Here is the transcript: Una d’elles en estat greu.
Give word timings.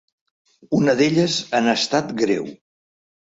Una 0.77 0.95
d’elles 1.01 1.35
en 1.59 1.69
estat 1.75 2.15
greu. 2.23 2.49